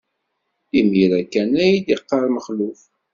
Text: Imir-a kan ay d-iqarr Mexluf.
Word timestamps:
Imir-a 0.79 1.21
kan 1.31 1.51
ay 1.63 1.73
d-iqarr 1.85 2.25
Mexluf. 2.33 2.81